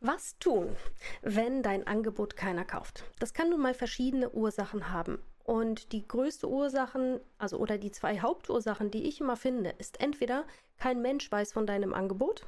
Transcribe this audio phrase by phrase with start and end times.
[0.00, 0.76] Was tun,
[1.22, 3.02] wenn dein Angebot keiner kauft?
[3.18, 5.18] Das kann nun mal verschiedene Ursachen haben.
[5.42, 10.44] Und die größte Ursachen, also oder die zwei Hauptursachen, die ich immer finde, ist entweder
[10.76, 12.46] kein Mensch weiß von deinem Angebot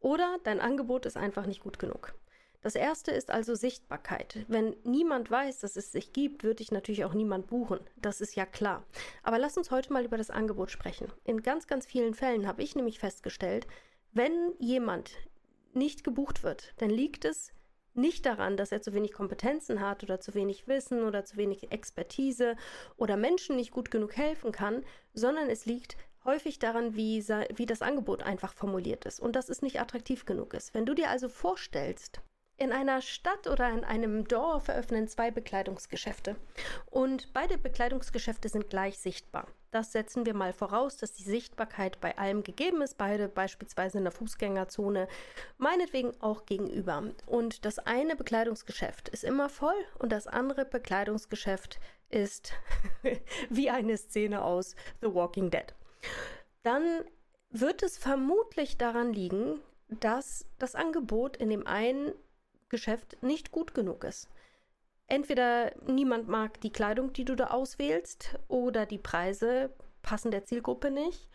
[0.00, 2.14] oder dein Angebot ist einfach nicht gut genug.
[2.62, 4.46] Das erste ist also Sichtbarkeit.
[4.48, 7.80] Wenn niemand weiß, dass es sich gibt, würde ich natürlich auch niemand buchen.
[7.96, 8.84] Das ist ja klar.
[9.22, 11.12] Aber lass uns heute mal über das Angebot sprechen.
[11.24, 13.66] In ganz, ganz vielen Fällen habe ich nämlich festgestellt,
[14.12, 15.12] wenn jemand
[15.76, 17.52] nicht gebucht wird, dann liegt es
[17.94, 21.72] nicht daran, dass er zu wenig Kompetenzen hat oder zu wenig Wissen oder zu wenig
[21.72, 22.56] Expertise
[22.96, 27.82] oder Menschen nicht gut genug helfen kann, sondern es liegt häufig daran, wie, wie das
[27.82, 30.74] Angebot einfach formuliert ist und dass es nicht attraktiv genug ist.
[30.74, 32.20] Wenn du dir also vorstellst,
[32.58, 36.36] in einer Stadt oder in einem Dorf eröffnen zwei Bekleidungsgeschäfte.
[36.86, 39.46] Und beide Bekleidungsgeschäfte sind gleich sichtbar.
[39.76, 44.04] Das setzen wir mal voraus, dass die Sichtbarkeit bei allem gegeben ist, beide beispielsweise in
[44.04, 45.06] der Fußgängerzone,
[45.58, 47.10] meinetwegen auch gegenüber.
[47.26, 52.54] Und das eine Bekleidungsgeschäft ist immer voll und das andere Bekleidungsgeschäft ist
[53.50, 55.74] wie eine Szene aus The Walking Dead.
[56.62, 57.04] Dann
[57.50, 62.14] wird es vermutlich daran liegen, dass das Angebot in dem einen
[62.70, 64.30] Geschäft nicht gut genug ist.
[65.08, 69.70] Entweder niemand mag die Kleidung, die du da auswählst, oder die Preise
[70.02, 71.28] passen der Zielgruppe nicht,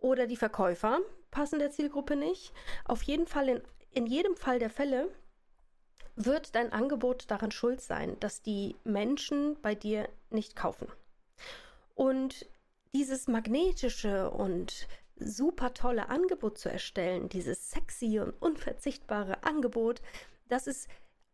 [0.00, 1.00] oder die Verkäufer
[1.30, 2.52] passen der Zielgruppe nicht.
[2.84, 5.10] Auf jeden Fall, in, in jedem Fall der Fälle,
[6.16, 10.88] wird dein Angebot daran schuld sein, dass die Menschen bei dir nicht kaufen.
[11.94, 12.46] Und
[12.92, 20.00] dieses magnetische und super tolle Angebot zu erstellen, dieses sexy und unverzichtbare Angebot,
[20.48, 20.88] das ist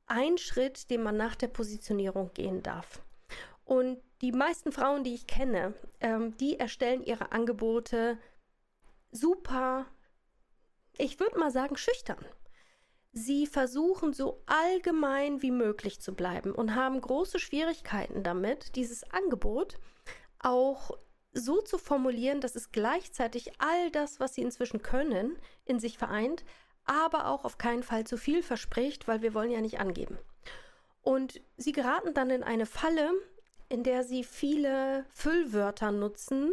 [0.07, 3.03] ein Schritt, den man nach der Positionierung gehen darf.
[3.65, 8.19] Und die meisten Frauen, die ich kenne, ähm, die erstellen ihre Angebote
[9.11, 9.87] super,
[10.97, 12.25] ich würde mal sagen, schüchtern.
[13.13, 19.79] Sie versuchen so allgemein wie möglich zu bleiben und haben große Schwierigkeiten damit, dieses Angebot
[20.39, 20.91] auch
[21.33, 26.45] so zu formulieren, dass es gleichzeitig all das, was sie inzwischen können, in sich vereint,
[26.87, 30.19] aber auch auf keinen Fall zu viel verspricht, weil wir wollen ja nicht angeben.
[31.03, 33.13] Und sie geraten dann in eine Falle,
[33.69, 36.53] in der sie viele Füllwörter nutzen,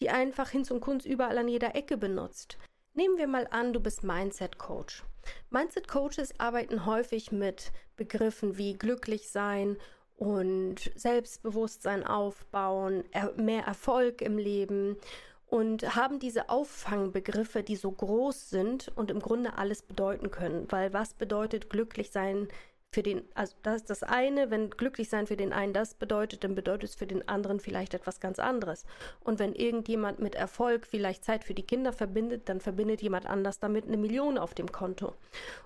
[0.00, 2.58] die einfach hin zum Kunst überall an jeder Ecke benutzt.
[2.94, 5.04] Nehmen wir mal an, du bist Mindset Coach.
[5.50, 9.76] Mindset Coaches arbeiten häufig mit Begriffen wie glücklich sein
[10.16, 13.04] und Selbstbewusstsein aufbauen,
[13.36, 14.96] mehr Erfolg im Leben
[15.46, 20.66] und haben diese Auffangbegriffe, die so groß sind und im Grunde alles bedeuten können.
[20.70, 22.48] Weil was bedeutet glücklich sein
[22.92, 26.44] für den, also das ist das eine, wenn glücklich sein für den einen das bedeutet,
[26.44, 28.86] dann bedeutet es für den anderen vielleicht etwas ganz anderes.
[29.22, 33.60] Und wenn irgendjemand mit Erfolg vielleicht Zeit für die Kinder verbindet, dann verbindet jemand anders
[33.60, 35.14] damit eine Million auf dem Konto.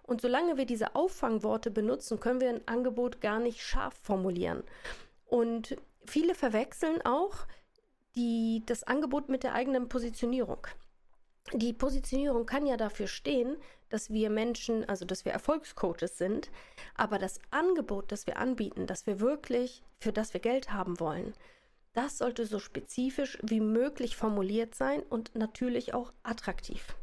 [0.03, 4.65] Und solange wir diese Auffangworte benutzen, können wir ein Angebot gar nicht scharf formulieren.
[5.25, 7.47] Und viele verwechseln auch
[8.15, 10.67] die, das Angebot mit der eigenen Positionierung.
[11.53, 13.57] Die Positionierung kann ja dafür stehen,
[13.89, 16.51] dass wir Menschen, also dass wir Erfolgscoaches sind,
[16.95, 21.35] aber das Angebot, das wir anbieten, dass wir wirklich, für das wir Geld haben wollen,
[21.93, 26.97] das sollte so spezifisch wie möglich formuliert sein und natürlich auch attraktiv.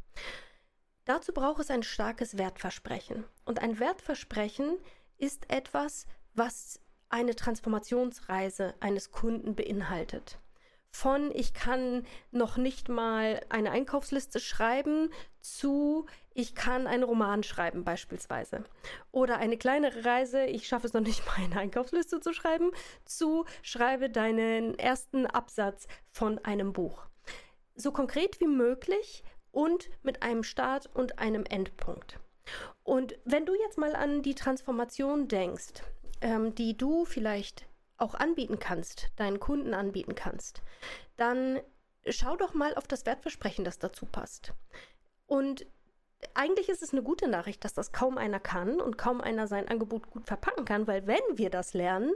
[1.04, 3.26] Dazu braucht es ein starkes Wertversprechen.
[3.44, 4.78] Und ein Wertversprechen
[5.18, 6.06] ist etwas,
[6.36, 10.40] was eine Transformationsreise eines Kunden beinhaltet
[10.98, 15.12] von ich kann noch nicht mal eine Einkaufsliste schreiben
[15.42, 18.64] zu ich kann einen Roman schreiben beispielsweise.
[19.12, 22.72] Oder eine kleinere Reise, ich schaffe es noch nicht mal eine Einkaufsliste zu schreiben,
[23.06, 27.06] zu schreibe deinen ersten Absatz von einem Buch.
[27.76, 32.20] So konkret wie möglich und mit einem Start und einem Endpunkt.
[32.84, 35.84] Und wenn du jetzt mal an die Transformation denkst,
[36.22, 37.68] ähm, die du vielleicht
[37.98, 40.62] auch anbieten kannst, deinen Kunden anbieten kannst,
[41.16, 41.60] dann
[42.08, 44.54] schau doch mal auf das Wertversprechen, das dazu passt.
[45.26, 45.66] Und
[46.34, 49.68] eigentlich ist es eine gute Nachricht, dass das kaum einer kann und kaum einer sein
[49.68, 52.14] Angebot gut verpacken kann, weil wenn wir das lernen,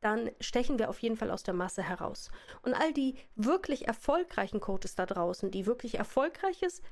[0.00, 2.30] dann stechen wir auf jeden Fall aus der Masse heraus.
[2.62, 6.82] Und all die wirklich erfolgreichen Coaches da draußen, die wirklich erfolgreiches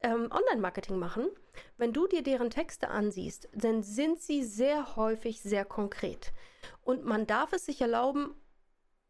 [0.00, 1.28] ähm, Online-Marketing machen,
[1.76, 6.32] wenn du dir deren Texte ansiehst, dann sind sie sehr häufig sehr konkret.
[6.82, 8.34] Und man darf es sich erlauben,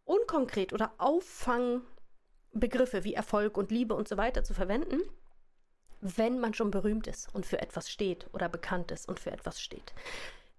[0.04, 5.00] unkonkret oder Auffangbegriffe wie Erfolg und Liebe und so weiter zu verwenden,
[6.00, 9.60] wenn man schon berühmt ist und für etwas steht oder bekannt ist und für etwas
[9.60, 9.92] steht.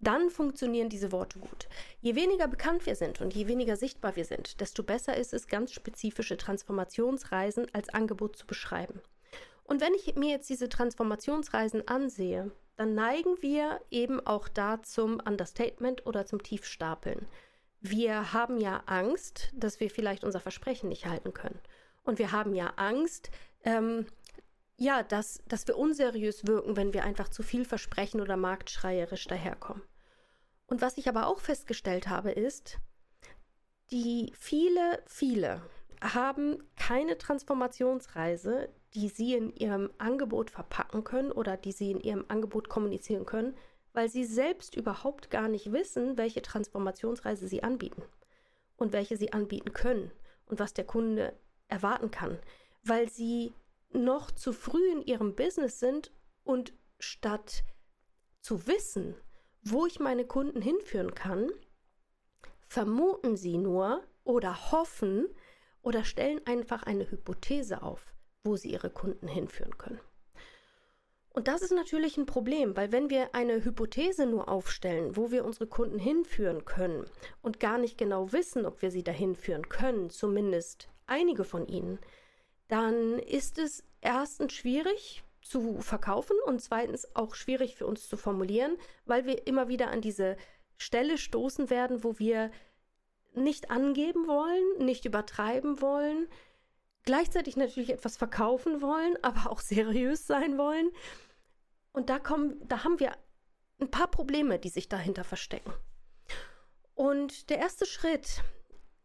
[0.01, 1.67] Dann funktionieren diese Worte gut.
[1.99, 5.47] Je weniger bekannt wir sind und je weniger sichtbar wir sind, desto besser ist es,
[5.47, 9.01] ganz spezifische Transformationsreisen als Angebot zu beschreiben.
[9.69, 15.19] Und wenn ich mir jetzt diese Transformationsreisen ansehe, dann neigen wir eben auch da zum
[15.19, 17.27] Understatement oder zum Tiefstapeln.
[17.79, 21.59] Wir haben ja Angst, dass wir vielleicht unser Versprechen nicht halten können.
[22.01, 23.29] Und wir haben ja Angst,
[23.63, 24.07] ähm,
[24.75, 29.83] ja, dass, dass wir unseriös wirken, wenn wir einfach zu viel versprechen oder marktschreierisch daherkommen.
[30.65, 32.79] Und was ich aber auch festgestellt habe, ist,
[33.91, 35.61] die viele, viele
[36.01, 42.25] haben keine Transformationsreise, die sie in ihrem Angebot verpacken können oder die sie in ihrem
[42.27, 43.55] Angebot kommunizieren können,
[43.93, 48.03] weil sie selbst überhaupt gar nicht wissen, welche Transformationsreise sie anbieten
[48.77, 50.11] und welche sie anbieten können
[50.47, 51.33] und was der Kunde
[51.67, 52.39] erwarten kann,
[52.83, 53.53] weil sie
[53.91, 56.11] noch zu früh in ihrem Business sind
[56.43, 57.63] und statt
[58.41, 59.15] zu wissen,
[59.61, 61.49] wo ich meine Kunden hinführen kann,
[62.67, 65.27] vermuten sie nur oder hoffen
[65.81, 68.13] oder stellen einfach eine Hypothese auf
[68.43, 69.99] wo sie ihre Kunden hinführen können.
[71.31, 75.45] Und das ist natürlich ein Problem, weil wenn wir eine Hypothese nur aufstellen, wo wir
[75.45, 77.05] unsere Kunden hinführen können
[77.41, 81.99] und gar nicht genau wissen, ob wir sie dahin führen können, zumindest einige von ihnen,
[82.67, 88.77] dann ist es erstens schwierig zu verkaufen und zweitens auch schwierig für uns zu formulieren,
[89.05, 90.35] weil wir immer wieder an diese
[90.77, 92.51] Stelle stoßen werden, wo wir
[93.33, 96.27] nicht angeben wollen, nicht übertreiben wollen,
[97.03, 100.89] gleichzeitig natürlich etwas verkaufen wollen, aber auch seriös sein wollen.
[101.91, 103.11] Und da kommen, da haben wir
[103.79, 105.73] ein paar Probleme, die sich dahinter verstecken.
[106.93, 108.43] Und der erste Schritt,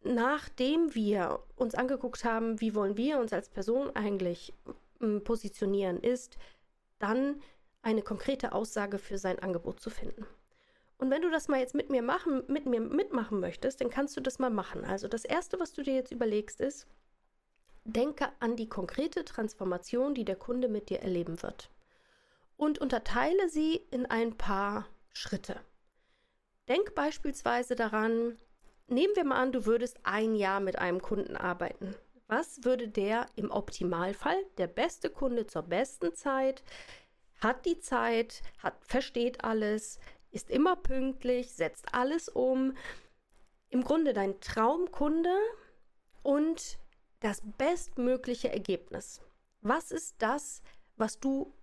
[0.03, 4.53] nachdem wir uns angeguckt haben, wie wollen wir uns als Person eigentlich
[5.25, 6.37] positionieren, ist
[6.99, 7.41] dann
[7.83, 10.27] eine konkrete Aussage für sein Angebot zu finden.
[10.99, 14.17] Und wenn du das mal jetzt mit mir machen, mit mir mitmachen möchtest, dann kannst
[14.17, 14.85] du das mal machen.
[14.85, 16.87] Also das erste, was du dir jetzt überlegst, ist,
[17.85, 21.71] Denke an die konkrete Transformation, die der Kunde mit dir erleben wird.
[22.57, 25.61] Und unterteile sie in ein paar Schritte.
[26.69, 28.39] Denk beispielsweise daran,
[28.87, 31.95] nehmen wir mal an, du würdest ein Jahr mit einem Kunden arbeiten.
[32.27, 36.63] Was würde der im Optimalfall, der beste Kunde zur besten Zeit,
[37.41, 39.99] hat die Zeit, hat, versteht alles,
[40.31, 42.75] ist immer pünktlich, setzt alles um.
[43.69, 45.37] Im Grunde dein Traumkunde
[46.23, 46.79] und
[47.25, 49.23] das bestmögliche Ergebnis.
[49.63, 50.63] Was ist das,
[50.97, 51.55] was du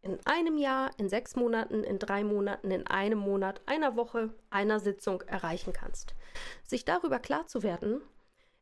[0.00, 4.80] in einem Jahr, in sechs Monaten, in drei Monaten, in einem Monat, einer Woche, einer
[4.80, 6.14] Sitzung erreichen kannst?
[6.64, 8.00] Sich darüber klar zu werden,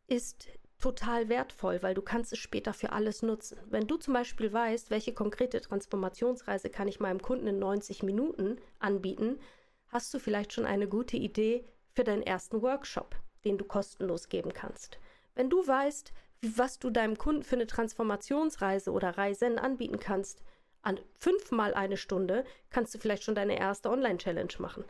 [0.09, 0.49] ist
[0.81, 3.61] total wertvoll, weil du kannst es später für alles nutzen.
[3.67, 8.59] Wenn du zum Beispiel weißt, welche konkrete Transformationsreise kann ich meinem Kunden in 90 Minuten
[8.81, 9.39] anbieten,
[9.87, 14.53] hast du vielleicht schon eine gute Idee für deinen ersten Workshop, den du kostenlos geben
[14.53, 14.99] kannst.
[15.37, 20.43] Wenn du weißt, was du deinem Kunden für eine Transformationsreise oder Reisen anbieten kannst,
[20.83, 24.85] an fünfmal eine Stunde kannst du vielleicht schon deine erste Online-Challenge machen.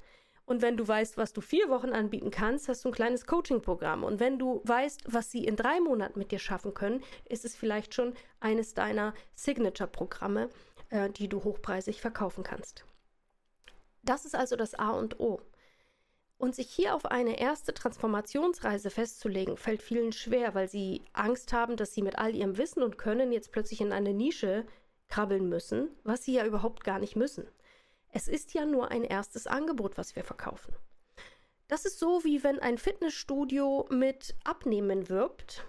[0.44, 4.02] Und wenn du weißt, was du vier Wochen anbieten kannst, hast du ein kleines Coaching-Programm.
[4.02, 7.54] Und wenn du weißt, was sie in drei Monaten mit dir schaffen können, ist es
[7.54, 10.48] vielleicht schon eines deiner Signature-Programme,
[10.88, 12.86] äh, die du hochpreisig verkaufen kannst.
[14.02, 15.42] Das ist also das A und O.
[16.38, 21.76] Und sich hier auf eine erste Transformationsreise festzulegen, fällt vielen schwer, weil sie Angst haben,
[21.76, 24.64] dass sie mit all ihrem Wissen und Können jetzt plötzlich in eine Nische
[25.08, 27.48] krabbeln müssen, was sie ja überhaupt gar nicht müssen.
[28.10, 30.74] Es ist ja nur ein erstes Angebot, was wir verkaufen.
[31.66, 35.66] Das ist so, wie wenn ein Fitnessstudio mit Abnehmen wirbt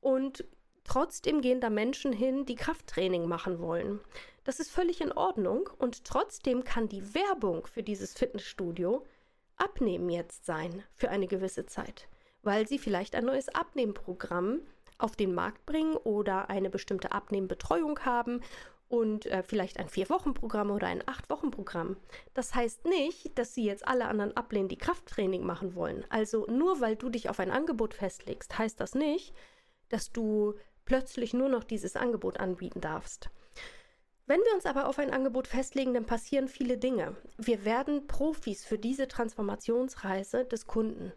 [0.00, 0.44] und
[0.84, 4.00] trotzdem gehen da Menschen hin, die Krafttraining machen wollen.
[4.42, 9.04] Das ist völlig in Ordnung und trotzdem kann die Werbung für dieses Fitnessstudio
[9.58, 12.08] Abnehmen jetzt sein für eine gewisse Zeit,
[12.42, 14.60] weil sie vielleicht ein neues Abnehmprogramm
[14.98, 18.40] auf den Markt bringen oder eine bestimmte Abnehmbetreuung haben
[18.88, 21.96] und äh, vielleicht ein Vier-Wochen-Programm oder ein Acht-Wochen-Programm.
[22.34, 26.04] Das heißt nicht, dass sie jetzt alle anderen ablehnen, die Krafttraining machen wollen.
[26.08, 29.34] Also nur weil du dich auf ein Angebot festlegst, heißt das nicht,
[29.90, 33.30] dass du plötzlich nur noch dieses Angebot anbieten darfst.
[34.28, 37.16] Wenn wir uns aber auf ein Angebot festlegen, dann passieren viele Dinge.
[37.38, 41.14] Wir werden Profis für diese Transformationsreise des Kunden.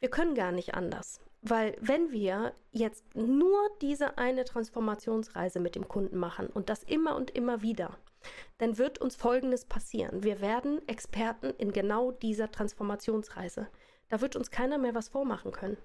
[0.00, 1.20] Wir können gar nicht anders.
[1.42, 7.16] Weil wenn wir jetzt nur diese eine Transformationsreise mit dem Kunden machen und das immer
[7.16, 7.98] und immer wieder,
[8.56, 10.22] dann wird uns Folgendes passieren.
[10.22, 13.68] Wir werden Experten in genau dieser Transformationsreise.
[14.08, 15.76] Da wird uns keiner mehr was vormachen können.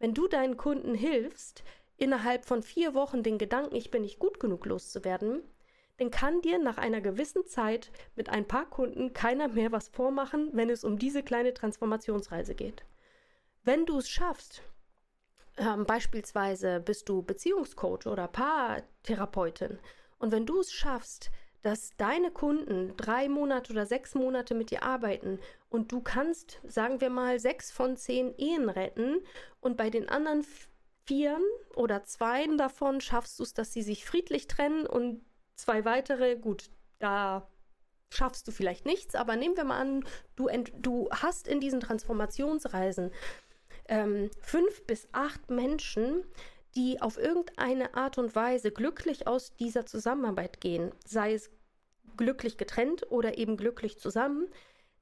[0.00, 1.64] Wenn du deinen Kunden hilfst,
[1.96, 5.42] innerhalb von vier Wochen den Gedanken, ich bin nicht gut genug loszuwerden,
[5.98, 10.50] dann kann dir nach einer gewissen Zeit mit ein paar Kunden keiner mehr was vormachen,
[10.52, 12.84] wenn es um diese kleine Transformationsreise geht.
[13.64, 14.62] Wenn du es schaffst,
[15.56, 19.78] ähm, beispielsweise bist du Beziehungscoach oder Paartherapeutin,
[20.18, 21.30] und wenn du es schaffst,
[21.62, 27.00] dass deine Kunden drei Monate oder sechs Monate mit dir arbeiten und du kannst, sagen
[27.00, 29.18] wir mal, sechs von zehn Ehen retten
[29.60, 30.46] und bei den anderen
[31.04, 31.42] vieren
[31.74, 35.25] oder zweien davon schaffst du es, dass sie sich friedlich trennen und
[35.56, 37.48] zwei weitere, gut, da
[38.10, 40.04] schaffst du vielleicht nichts, aber nehmen wir mal an,
[40.36, 40.48] du,
[40.78, 43.10] du hast in diesen Transformationsreisen
[43.88, 46.24] ähm, fünf bis acht Menschen,
[46.74, 51.50] die auf irgendeine Art und Weise glücklich aus dieser Zusammenarbeit gehen, sei es
[52.16, 54.48] glücklich getrennt oder eben glücklich zusammen,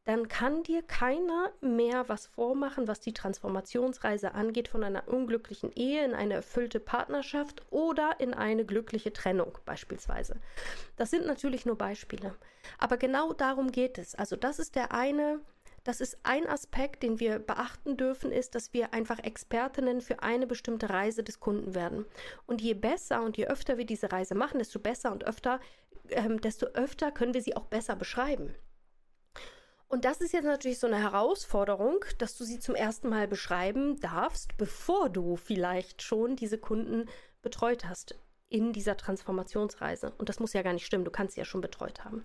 [0.04, 6.04] dann kann dir keiner mehr was vormachen, was die Transformationsreise angeht, von einer unglücklichen Ehe
[6.04, 10.37] in eine erfüllte Partnerschaft oder in eine glückliche Trennung beispielsweise.
[10.96, 12.34] Das sind natürlich nur Beispiele.
[12.78, 14.14] Aber genau darum geht es.
[14.14, 15.40] Also das ist der eine,
[15.84, 20.46] das ist ein Aspekt, den wir beachten dürfen, ist, dass wir einfach Expertinnen für eine
[20.46, 22.04] bestimmte Reise des Kunden werden.
[22.46, 25.61] Und je besser und je öfter wir diese Reise machen, desto besser und öfter,
[26.11, 28.54] ähm, desto öfter können wir sie auch besser beschreiben.
[29.88, 34.00] Und das ist jetzt natürlich so eine Herausforderung, dass du sie zum ersten Mal beschreiben
[34.00, 37.08] darfst, bevor du vielleicht schon diese Kunden
[37.42, 38.16] betreut hast
[38.48, 40.12] in dieser Transformationsreise.
[40.18, 42.24] Und das muss ja gar nicht stimmen, du kannst sie ja schon betreut haben.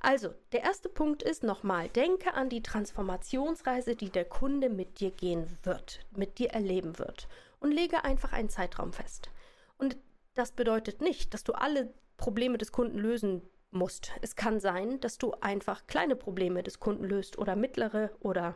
[0.00, 5.10] Also, der erste Punkt ist nochmal, denke an die Transformationsreise, die der Kunde mit dir
[5.10, 7.28] gehen wird, mit dir erleben wird.
[7.60, 9.30] Und lege einfach einen Zeitraum fest.
[9.78, 9.96] Und
[10.34, 14.12] das bedeutet nicht, dass du alle Probleme des Kunden lösen musst.
[14.22, 18.54] Es kann sein, dass du einfach kleine Probleme des Kunden löst oder mittlere oder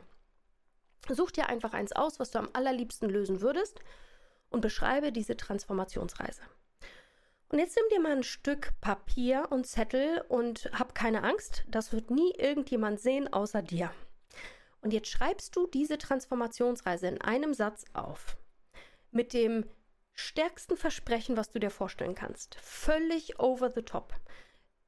[1.09, 3.81] such dir einfach eins aus, was du am allerliebsten lösen würdest
[4.51, 6.43] und beschreibe diese Transformationsreise.
[7.49, 11.93] Und jetzt nimm dir mal ein Stück Papier und Zettel und hab keine Angst, das
[11.93, 13.91] wird nie irgendjemand sehen außer dir.
[14.83, 18.37] Und jetzt schreibst du diese Transformationsreise in einem Satz auf.
[19.11, 19.69] Mit dem
[20.15, 22.55] stärksten Versprechen, was du dir vorstellen kannst.
[22.55, 24.15] Völlig over the top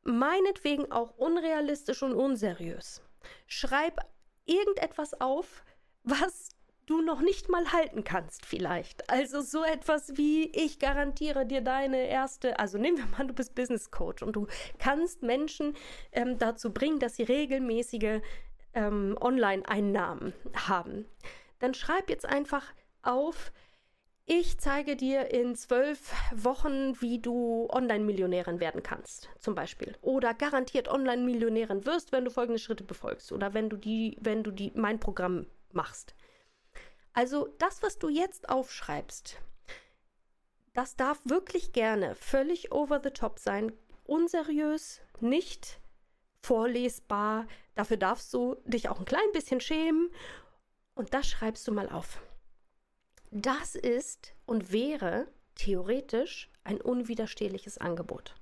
[0.05, 3.03] meinetwegen auch unrealistisch und unseriös.
[3.47, 3.99] Schreib
[4.45, 5.65] irgendetwas auf,
[6.03, 6.51] was
[6.87, 9.09] du noch nicht mal halten kannst vielleicht.
[9.09, 13.55] Also so etwas wie ich garantiere dir deine erste, also nehmen wir mal, du bist
[13.55, 14.47] Business Coach und du
[14.79, 15.77] kannst Menschen
[16.11, 18.21] ähm, dazu bringen, dass sie regelmäßige
[18.75, 21.07] ähm, Online-Einnahmen haben.
[21.61, 23.53] Dann schreib jetzt einfach auf,
[24.41, 29.95] ich zeige dir in zwölf Wochen, wie du Online-Millionärin werden kannst, zum Beispiel.
[30.01, 33.31] Oder garantiert Online-Millionärin wirst, wenn du folgende Schritte befolgst.
[33.33, 36.15] Oder wenn du die, wenn du die, mein Programm machst.
[37.13, 39.39] Also das, was du jetzt aufschreibst,
[40.73, 43.71] das darf wirklich gerne völlig over the top sein,
[44.05, 45.79] unseriös, nicht
[46.41, 47.47] vorlesbar.
[47.75, 50.11] Dafür darfst du dich auch ein klein bisschen schämen.
[50.95, 52.23] Und das schreibst du mal auf.
[53.35, 58.35] Das ist und wäre theoretisch ein unwiderstehliches Angebot.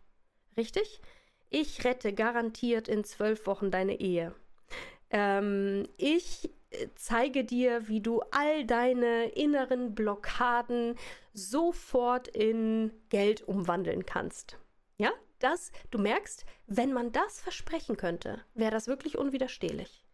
[0.56, 1.00] Richtig?
[1.48, 4.34] Ich rette garantiert in zwölf Wochen deine Ehe.
[5.10, 10.96] Ähm, ich äh, zeige dir, wie du all deine inneren Blockaden
[11.32, 14.58] sofort in Geld umwandeln kannst.
[14.98, 20.04] Ja, das, du merkst, wenn man das versprechen könnte, wäre das wirklich unwiderstehlich.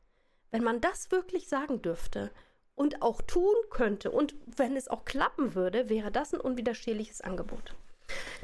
[0.50, 2.30] Wenn man das wirklich sagen dürfte
[2.76, 7.75] und auch tun könnte und wenn es auch klappen würde, wäre das ein unwiderstehliches Angebot.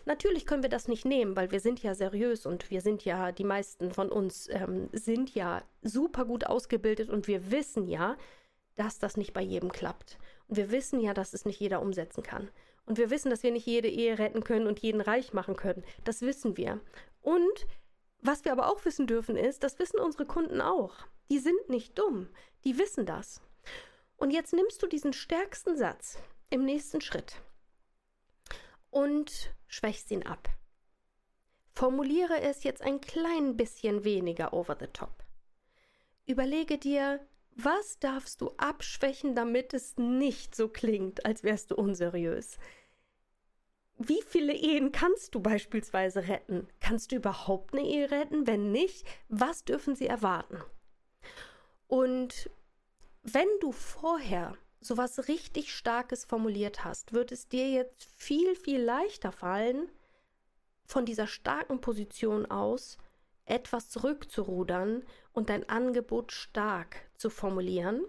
[0.04, 3.30] Natürlich können wir das nicht nehmen, weil wir sind ja seriös und wir sind ja,
[3.30, 8.16] die meisten von uns ähm, sind ja super gut ausgebildet und wir wissen ja,
[8.74, 10.18] dass das nicht bei jedem klappt.
[10.48, 12.50] Und wir wissen ja, dass es nicht jeder umsetzen kann.
[12.84, 15.84] Und wir wissen, dass wir nicht jede Ehe retten können und jeden reich machen können.
[16.04, 16.80] Das wissen wir.
[17.20, 17.66] Und
[18.18, 20.94] was wir aber auch wissen dürfen ist, das wissen unsere Kunden auch.
[21.30, 22.28] Die sind nicht dumm.
[22.64, 23.40] Die wissen das.
[24.22, 26.16] Und jetzt nimmst du diesen stärksten Satz
[26.48, 27.42] im nächsten Schritt
[28.88, 30.48] und schwächst ihn ab.
[31.72, 35.24] Formuliere es jetzt ein klein bisschen weniger over the top.
[36.24, 37.18] Überlege dir,
[37.56, 42.58] was darfst du abschwächen, damit es nicht so klingt, als wärst du unseriös?
[43.98, 46.68] wie viele Ehen kannst du beispielsweise retten?
[46.78, 48.46] Kannst du überhaupt eine Ehe retten?
[48.46, 50.62] Wenn nicht, was dürfen sie erwarten?
[51.88, 52.48] Und
[53.22, 59.32] wenn du vorher sowas richtig Starkes formuliert hast, wird es dir jetzt viel, viel leichter
[59.32, 59.88] fallen,
[60.84, 62.98] von dieser starken Position aus
[63.44, 68.04] etwas zurückzurudern und dein Angebot stark zu formulieren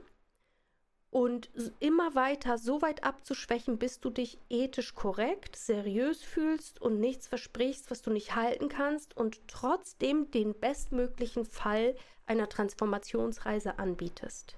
[1.12, 7.28] und immer weiter so weit abzuschwächen, bis du dich ethisch korrekt, seriös fühlst und nichts
[7.28, 14.58] versprichst, was du nicht halten kannst und trotzdem den bestmöglichen Fall einer Transformationsreise anbietest.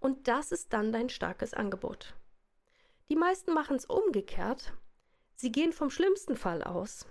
[0.00, 2.14] Und das ist dann dein starkes Angebot.
[3.08, 4.72] Die meisten machen es umgekehrt.
[5.36, 7.06] Sie gehen vom schlimmsten Fall aus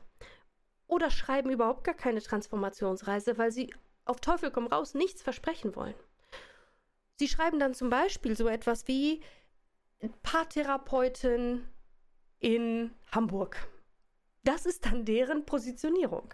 [0.87, 3.73] oder schreiben überhaupt gar keine Transformationsreise, weil sie
[4.05, 5.95] auf Teufel komm raus nichts versprechen wollen.
[7.17, 9.21] Sie schreiben dann zum Beispiel so etwas wie
[10.23, 11.67] Paartherapeutin
[12.39, 13.67] in Hamburg.
[14.43, 16.33] Das ist dann deren Positionierung.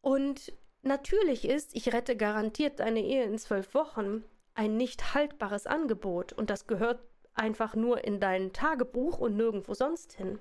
[0.00, 4.24] Und natürlich ist, ich rette garantiert deine Ehe in zwölf Wochen,
[4.60, 7.02] ein nicht haltbares Angebot und das gehört
[7.32, 10.38] einfach nur in dein Tagebuch und nirgendwo sonst hin.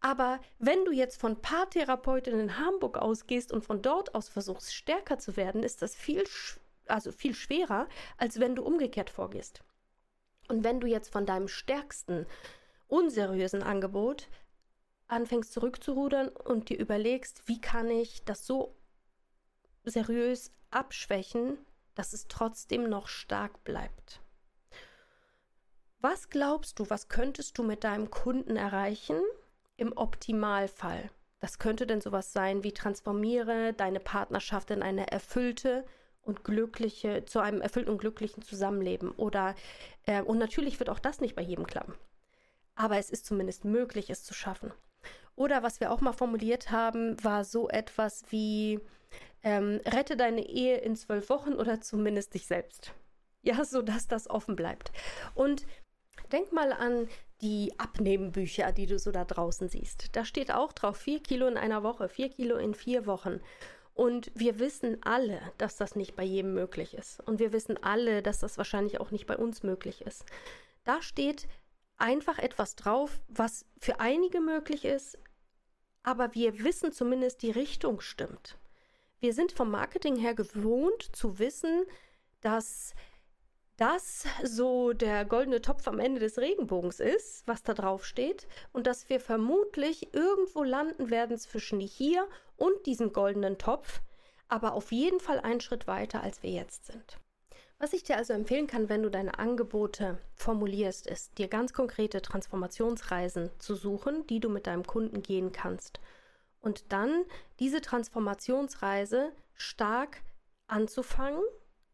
[0.00, 5.18] Aber wenn du jetzt von Paartherapeutin in Hamburg ausgehst und von dort aus versuchst, stärker
[5.18, 6.24] zu werden, ist das viel,
[6.88, 9.62] also viel schwerer, als wenn du umgekehrt vorgehst.
[10.48, 12.26] Und wenn du jetzt von deinem stärksten,
[12.86, 14.28] unseriösen Angebot
[15.08, 18.76] anfängst zurückzurudern und dir überlegst, wie kann ich das so
[19.84, 21.56] seriös abschwächen,
[21.94, 24.20] dass es trotzdem noch stark bleibt.
[26.00, 29.20] Was glaubst du, was könntest du mit deinem Kunden erreichen
[29.76, 31.10] im Optimalfall?
[31.38, 35.84] Das könnte denn sowas sein wie transformiere deine Partnerschaft in eine erfüllte
[36.22, 39.10] und glückliche, zu einem erfüllten und glücklichen Zusammenleben.
[39.12, 39.54] Oder
[40.06, 41.94] äh, und natürlich wird auch das nicht bei jedem klappen.
[42.74, 44.72] Aber es ist zumindest möglich, es zu schaffen.
[45.34, 48.80] Oder was wir auch mal formuliert haben, war so etwas wie
[49.42, 52.92] ähm, rette deine Ehe in zwölf Wochen oder zumindest dich selbst.
[53.42, 54.92] Ja, so dass das offen bleibt.
[55.34, 55.66] Und
[56.30, 57.08] denk mal an
[57.40, 60.14] die Abnehmbücher, die du so da draußen siehst.
[60.16, 63.40] Da steht auch drauf, vier Kilo in einer Woche, vier Kilo in vier Wochen.
[63.94, 67.20] Und wir wissen alle, dass das nicht bei jedem möglich ist.
[67.20, 70.24] Und wir wissen alle, dass das wahrscheinlich auch nicht bei uns möglich ist.
[70.84, 71.48] Da steht
[71.98, 75.18] einfach etwas drauf, was für einige möglich ist,
[76.02, 78.58] aber wir wissen zumindest, die Richtung stimmt.
[79.22, 81.84] Wir sind vom Marketing her gewohnt zu wissen,
[82.40, 82.92] dass
[83.76, 88.88] das so der goldene Topf am Ende des Regenbogens ist, was da drauf steht, und
[88.88, 94.00] dass wir vermutlich irgendwo landen werden zwischen hier und diesem goldenen Topf,
[94.48, 97.20] aber auf jeden Fall einen Schritt weiter, als wir jetzt sind.
[97.78, 102.22] Was ich dir also empfehlen kann, wenn du deine Angebote formulierst, ist, dir ganz konkrete
[102.22, 106.00] Transformationsreisen zu suchen, die du mit deinem Kunden gehen kannst
[106.62, 107.24] und dann
[107.58, 110.22] diese Transformationsreise stark
[110.68, 111.42] anzufangen,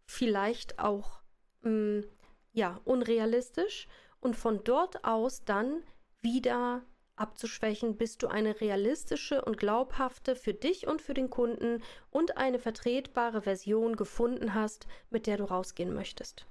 [0.04, 1.20] vielleicht auch
[1.62, 2.04] mh, mm,
[2.52, 3.88] ja unrealistisch
[4.20, 5.83] und von dort aus dann
[6.20, 6.83] wieder
[7.16, 12.59] abzuschwächen, bis du eine realistische und glaubhafte für dich und für den Kunden und eine
[12.59, 16.46] vertretbare Version gefunden hast, mit der du rausgehen möchtest.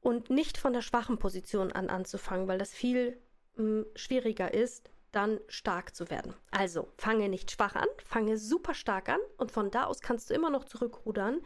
[0.00, 3.20] Und nicht von der schwachen Position an anzufangen, weil das viel
[3.56, 6.34] mh, mm, schwieriger ist, dann stark zu werden.
[6.50, 10.34] Also fange nicht schwach an, fange super stark an und von da aus kannst du
[10.34, 11.40] immer noch zurückrudern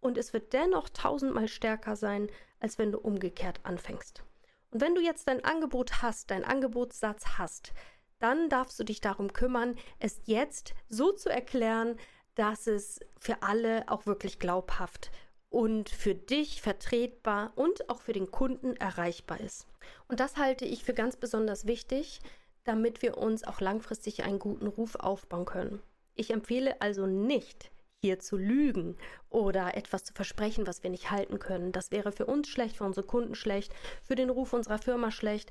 [0.00, 2.28] und es wird dennoch tausendmal stärker sein,
[2.60, 4.22] als wenn du umgekehrt anfängst.
[4.70, 7.72] Und wenn du jetzt dein Angebot hast, dein Angebotssatz hast,
[8.18, 11.98] dann darfst du dich darum kümmern, es jetzt so zu erklären,
[12.34, 15.10] dass es für alle auch wirklich glaubhaft
[15.48, 19.66] und für dich vertretbar und auch für den Kunden erreichbar ist.
[20.08, 22.20] Und das halte ich für ganz besonders wichtig,
[22.66, 25.82] damit wir uns auch langfristig einen guten Ruf aufbauen können.
[26.14, 28.96] Ich empfehle also nicht, hier zu lügen
[29.30, 31.72] oder etwas zu versprechen, was wir nicht halten können.
[31.72, 35.50] Das wäre für uns schlecht, für unsere Kunden schlecht, für den Ruf unserer Firma schlecht.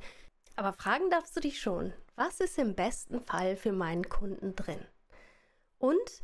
[0.55, 4.79] Aber fragen darfst du dich schon, was ist im besten Fall für meinen Kunden drin?
[5.77, 6.23] Und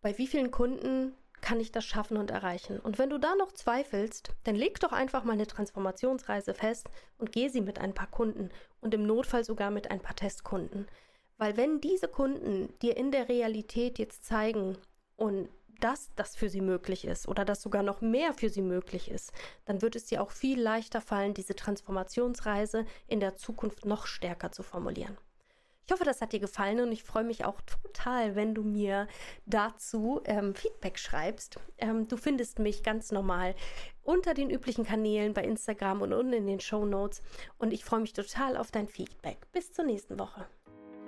[0.00, 2.78] bei wie vielen Kunden kann ich das schaffen und erreichen?
[2.78, 7.32] Und wenn du da noch zweifelst, dann leg doch einfach mal eine Transformationsreise fest und
[7.32, 8.50] geh sie mit ein paar Kunden
[8.82, 10.86] und im Notfall sogar mit ein paar Testkunden.
[11.38, 14.76] Weil wenn diese Kunden dir in der Realität jetzt zeigen
[15.16, 15.48] und
[15.80, 19.32] dass das für sie möglich ist oder dass sogar noch mehr für sie möglich ist,
[19.64, 24.52] dann wird es dir auch viel leichter fallen, diese Transformationsreise in der Zukunft noch stärker
[24.52, 25.16] zu formulieren.
[25.86, 29.08] Ich hoffe, das hat dir gefallen und ich freue mich auch total, wenn du mir
[29.46, 31.58] dazu ähm, Feedback schreibst.
[31.78, 33.54] Ähm, du findest mich ganz normal
[34.04, 37.22] unter den üblichen Kanälen bei Instagram und unten in den Show Notes
[37.58, 39.38] und ich freue mich total auf dein Feedback.
[39.52, 40.46] Bis zur nächsten Woche.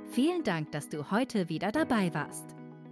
[0.09, 2.45] Vielen Dank, dass du heute wieder dabei warst.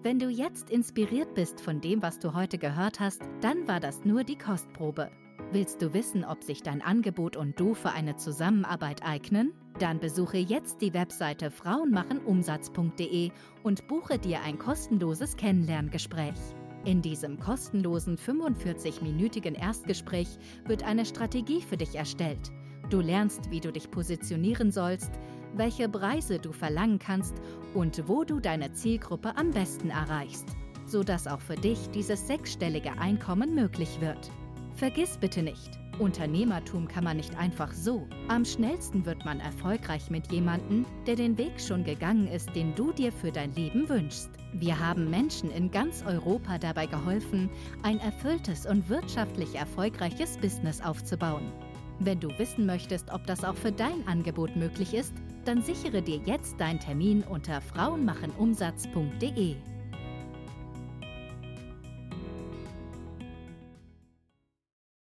[0.03, 4.05] Wenn du jetzt inspiriert bist von dem, was du heute gehört hast, dann war das
[4.05, 5.11] nur die Kostprobe.
[5.53, 9.53] Willst du wissen, ob sich dein Angebot und du für eine Zusammenarbeit eignen?
[9.79, 13.31] Dann besuche jetzt die Webseite frauenmachenumsatz.de
[13.63, 16.39] und buche dir ein kostenloses Kennenlerngespräch.
[16.87, 22.51] In diesem kostenlosen 45-minütigen Erstgespräch wird eine Strategie für dich erstellt.
[22.89, 25.11] Du lernst, wie du dich positionieren sollst,
[25.55, 27.35] welche Preise du verlangen kannst
[27.75, 30.49] und wo du deine Zielgruppe am besten erreichst,
[30.87, 34.31] sodass auch für dich dieses sechsstellige Einkommen möglich wird.
[34.75, 38.07] Vergiss bitte nicht, Unternehmertum kann man nicht einfach so.
[38.29, 42.93] Am schnellsten wird man erfolgreich mit jemandem, der den Weg schon gegangen ist, den du
[42.93, 44.31] dir für dein Leben wünschst.
[44.55, 47.49] Wir haben Menschen in ganz Europa dabei geholfen,
[47.83, 51.53] ein erfülltes und wirtschaftlich erfolgreiches Business aufzubauen.
[52.01, 56.21] Wenn du wissen möchtest, ob das auch für dein Angebot möglich ist, dann sichere dir
[56.25, 59.57] jetzt deinen Termin unter frauenmachenumsatz.de.